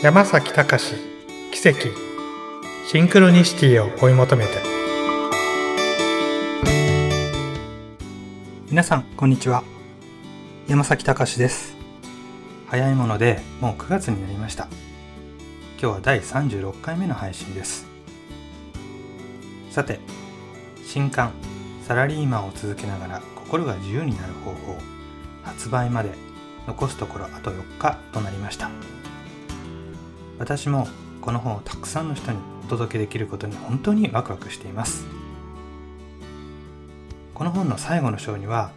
[0.00, 0.94] 山崎隆
[1.50, 1.92] 奇跡。
[2.86, 4.52] シンクロニシティを追い求めて。
[8.70, 9.64] 皆さんこんにちは。
[10.68, 11.74] 山崎隆です。
[12.68, 14.68] 早いものでもう9月になりました。
[15.82, 17.88] 今日は第36回目の配信です。
[19.68, 19.98] さて
[20.84, 21.32] 新刊
[21.82, 24.78] サラリーマンを続けながら心が自由になる方法
[25.42, 26.10] 発売まで
[26.68, 28.70] 残すところあと4日となりました。
[30.38, 30.86] 私も
[31.20, 35.06] この本をたくさんの人にお届けできることに本当にワクワクしています。
[37.34, 38.72] この本の最後の章には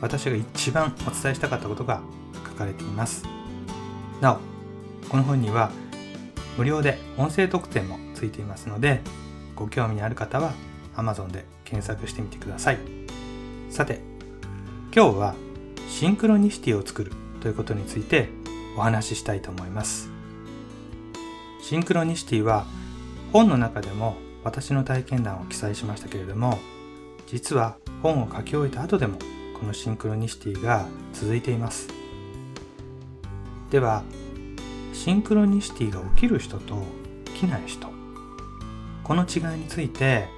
[0.00, 2.00] 私が一番お伝えしたかったことが
[2.48, 3.24] 書かれています。
[4.20, 4.38] なお
[5.08, 5.70] この本には
[6.56, 9.00] 無料で音声特典もついていますので
[9.56, 10.52] ご興味のある方は
[10.96, 12.78] Amazon で検索してみてください。
[13.70, 14.00] さて
[14.94, 15.34] 今日は
[15.88, 18.28] シンクロニシティを作るということについて
[18.76, 20.13] お話ししたいと思います。
[21.66, 22.66] シンクロニシティは
[23.32, 26.58] 本の中でも私の体験談を記載しましたけれども
[27.26, 29.16] 実は本を書き終えた後でも
[29.58, 31.88] このシンクロニシティが続いています。
[33.70, 34.02] では
[34.92, 36.82] シンクロニシティが起きる人と
[37.24, 37.88] 起きない人
[39.02, 40.28] この違いについて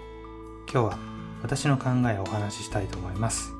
[0.73, 0.99] 今日は
[1.43, 3.53] 私の考えをお話ししたいと思います。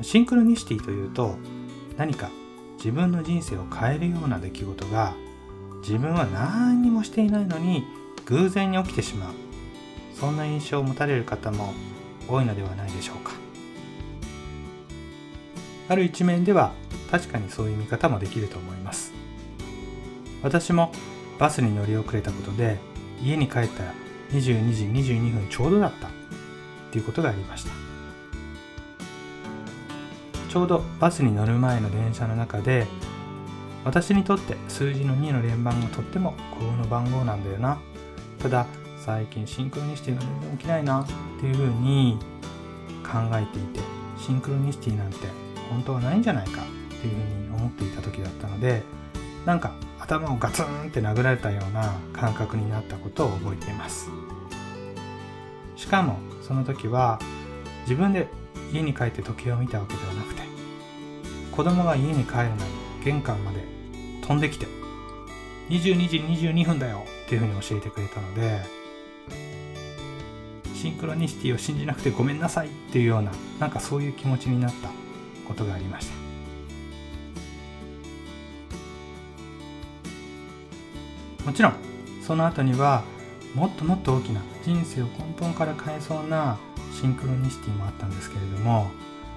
[0.00, 1.36] シンクロニシティというと
[1.98, 2.30] 何か
[2.78, 5.12] 自分の人生を変えるような出来事が
[5.88, 7.84] 自分は何にもしていないのに
[8.24, 9.34] 偶然に起きてしまう。
[10.18, 11.74] そんな印象を持たれる方も
[12.26, 13.32] 多いのではないでしょうか。
[15.88, 16.72] ある一面では
[17.10, 19.12] 確かにそういう見方もできると思います。
[20.42, 20.90] 私も
[21.38, 22.78] バスに乗り遅れたことで
[23.22, 23.94] 家に帰ったら
[24.32, 26.08] 22時22分ちょうどだった。
[26.08, 26.10] っ
[26.90, 27.70] ていうことがありました。
[30.48, 32.86] ちょうどバスに乗る前の電車の中で
[33.86, 37.78] 私にとって数字の2の連番がとっても幸運の番号なんだよな。
[38.42, 38.66] ただ
[38.98, 41.06] 最近シンクロニシティが全然起きないなっ
[41.40, 42.18] ていうふうに
[43.04, 43.80] 考えていて
[44.18, 45.28] シンクロニシティなんて
[45.70, 48.82] 本当はないんじゃないかっていうふうに思っていた時だったので
[49.44, 54.10] なんか頭をガツンって殴られたような感覚になったことを覚えています。
[55.76, 57.20] しかもその時は
[57.82, 58.26] 自分で
[58.72, 60.42] 家に帰って時計を見たわけではなくて
[61.52, 62.60] 子供が家に帰るのに
[63.04, 63.75] 玄関まで
[64.26, 64.66] 飛んできて。
[65.68, 67.04] 22時22分だよ。
[67.26, 68.86] っていうふうに教えてくれたので。
[70.74, 74.90] シンクロニシティを信じなくてごめんなさいっていうようななんかそういう気持ちになった
[75.48, 76.14] ことがありました。
[81.44, 81.74] もちろん
[82.22, 83.04] その後には
[83.54, 86.58] もっともっと大きな人生を根本から変えそうな
[86.92, 88.90] シンクロニシティもあったんですけれども、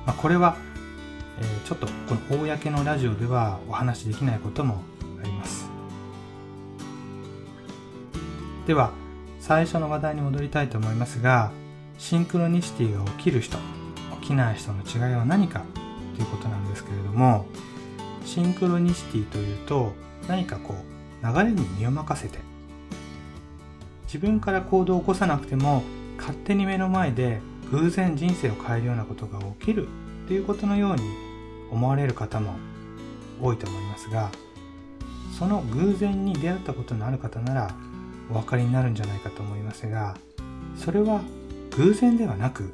[0.05, 0.57] まあ、これは
[1.39, 4.83] えー、ちょっとこの公のラジオではお話しできないことも
[5.21, 5.69] あります。
[8.67, 8.91] では
[9.39, 11.51] 最初の話題に戻りたいと思いますが
[11.97, 13.57] シンクロニシティが起きる人
[14.21, 15.63] 起きない人の違いは何か
[16.15, 17.47] ということなんですけれども
[18.25, 19.93] シンクロニシティというと
[20.27, 22.37] 何かこう流れに身を任せて
[24.03, 25.81] 自分から行動を起こさなくても
[26.17, 27.41] 勝手に目の前で
[27.71, 29.87] 偶然人生を変えるようなことが起きる
[30.27, 31.28] ということのように
[31.71, 32.55] 思われる方も
[33.41, 34.31] 多いと思いますが
[35.37, 37.75] その偶然に出会ったことのある方なら
[38.29, 40.17] お分かりになるんじゃないかと思いますが
[40.75, 41.21] それは
[41.77, 42.73] 偶然ではなく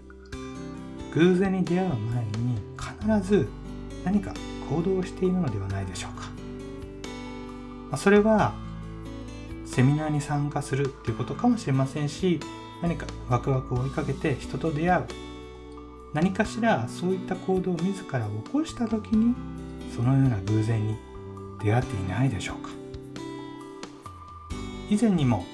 [1.13, 3.47] 偶然に出会う前に必ず
[4.03, 4.33] 何か
[4.69, 6.35] 行動をしているのではないでしょうか。
[7.97, 8.53] それは
[9.65, 12.39] セミナーに参加するっていうことかもしれませんし
[12.81, 15.05] 何かワクワクを追いかけて人と出会う
[16.15, 19.35] 何かしらそういった行動を自ら起こした時に
[19.93, 20.95] そのような偶然に
[21.61, 22.69] 出会っていないでしょうか。
[24.89, 25.45] 以前にも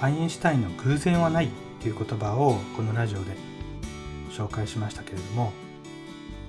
[0.00, 1.48] アインシュタインの偶然はない
[1.80, 3.36] という言葉をこのラジオで
[4.32, 5.52] 紹介しましたけれども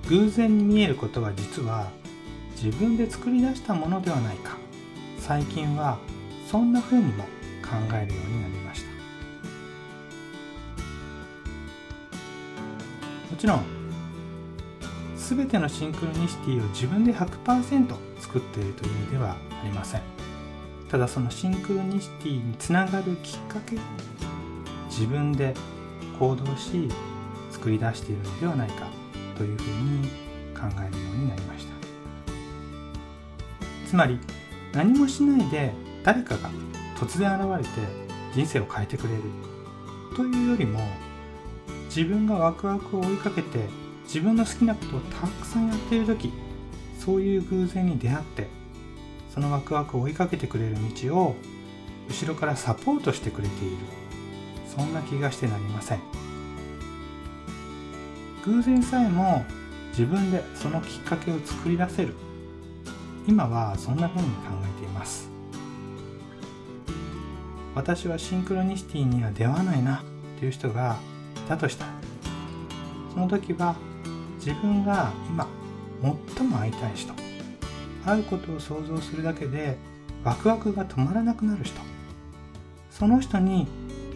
[0.08, 1.88] 偶然に見えることは実は
[2.60, 4.56] 自分で作り出したものではないか。
[5.18, 5.98] 最近は
[6.50, 7.22] そんな風にも
[7.62, 8.91] 考えるようになりました。
[13.32, 13.64] もちろん
[15.16, 20.02] 全てのシンクロニシティを自分で100%作っているという意味ではありません。
[20.90, 23.78] ただそのシンクロニシティにつながるきっかけを
[24.90, 25.54] 自分で
[26.18, 26.88] 行動し
[27.50, 28.86] 作り出しているのではないか
[29.38, 30.08] というふうに
[30.54, 31.72] 考えるようになりました。
[33.88, 34.18] つまり
[34.74, 35.72] 何もしないで
[36.04, 36.50] 誰かが
[36.98, 37.70] 突然現れて
[38.34, 39.22] 人生を変えてくれる
[40.16, 40.80] というよりも
[41.94, 43.68] 自分がワクワクを追いかけて
[44.04, 46.32] 自分の好きなことをたくさんやっている時
[46.98, 48.48] そういう偶然に出会って
[49.32, 51.36] そのワクワクを追いかけてくれる道を
[52.08, 53.76] 後ろからサポートしてくれている。
[54.74, 56.00] そんな気がしてなりません。
[58.44, 59.44] 偶然さえも
[59.90, 62.14] 自分でそのきっかけを作り出せる。
[63.26, 64.42] 今はそんな風に考
[64.78, 65.30] えています。
[67.74, 69.96] 私はシンクロニシティには出会わないな
[70.36, 70.98] っていう人が
[71.52, 71.84] いたとした。
[73.12, 73.76] その時は
[74.38, 75.46] 自分が今
[76.36, 77.12] 最も会いたい人。
[78.04, 79.76] 会うことを想像するだけで
[80.24, 81.80] ワクワクが止まらなくなる人。
[82.90, 83.68] その人に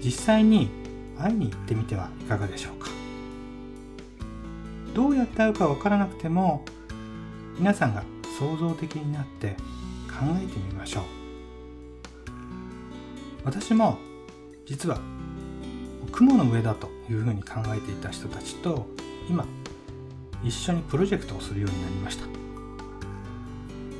[0.02, 0.70] 実際に
[1.18, 2.88] 会いに行ってみてはいかがでしょうか。
[4.94, 6.64] どうやって会うかわからなくても
[7.58, 8.02] 皆さんが
[8.38, 9.56] 創造的になって
[10.08, 11.02] 考えてみましょう。
[13.44, 13.98] 私も
[14.64, 14.98] 実は
[16.10, 18.86] 雲の上だというふうに考えていた人たちと
[19.28, 19.44] 今
[20.44, 22.26] 一緒にプロジェクトをするようになりました。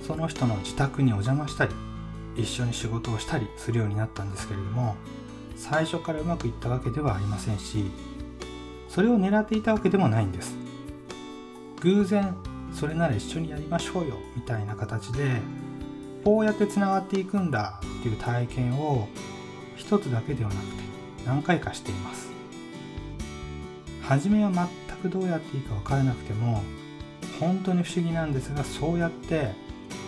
[0.06, 1.75] その人の自宅にお邪魔したり
[2.37, 4.94] 一緒に仕事をしたりするようになったんですけれども
[5.56, 7.91] 最初からうまくいったわけではありませんし
[8.88, 10.55] それを狙っていたわけでもないんです。
[11.81, 12.37] 偶然
[12.73, 15.41] それなら一緒にやりましょうよみたいな形で
[16.25, 19.08] こうやってつながっていくんだっていう体験を
[19.76, 20.73] 一つだけではなくて
[21.26, 22.36] 何回かしています。
[24.08, 24.69] 初めは全
[24.99, 26.62] くどうやっていいか分からなくても
[27.41, 29.50] 本当に不思議なんですがそうやって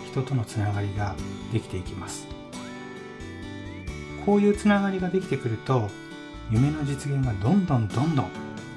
[0.09, 1.15] 人とのつながりが
[1.51, 2.27] できていきます。
[4.25, 5.89] こういうつながりができてくると
[6.49, 8.27] 夢の実現がどんどんどんどん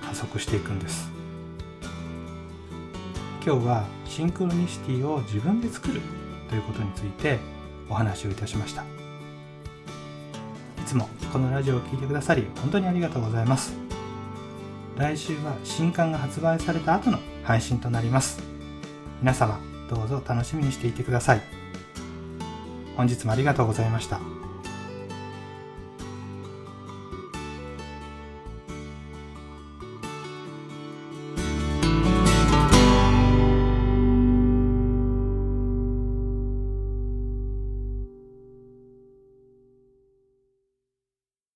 [0.04, 1.10] 加速していくんです。
[3.44, 6.00] 今日はシンクロニシティを自分で作る
[6.48, 7.38] ということについて
[7.88, 8.82] お話をいたしました。
[8.82, 8.84] い
[10.84, 13.91] つもこのラジオを聴いてくださり本当にありがとうございます。
[15.02, 18.40] 来週は新刊が発売された後の配信となります
[19.20, 19.58] 皆様
[19.90, 21.42] どうぞ楽しみにしていてください
[22.96, 24.51] 本日もありがとうございました。